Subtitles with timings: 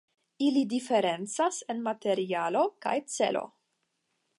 [0.45, 3.49] Ili diferencas en materialo kaj celo.